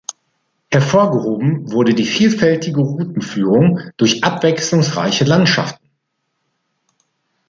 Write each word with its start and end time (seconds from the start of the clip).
Hervorgehoben 0.71 1.71
wurde 1.71 1.93
die 1.93 2.05
vielfältige 2.05 2.81
Routenführung 2.81 3.81
durch 3.97 4.23
abwechslungsreiche 4.23 5.25
Landschaften. 5.25 5.87